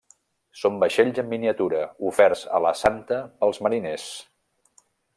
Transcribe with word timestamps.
Són 0.61 0.79
vaixells 0.83 1.19
en 1.23 1.29
miniatura, 1.33 1.83
oferts 2.13 2.43
a 2.61 2.65
la 2.67 2.75
Santa 2.83 3.23
pels 3.43 3.63
mariners. 3.67 4.11